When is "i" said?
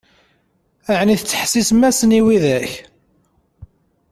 2.19-2.21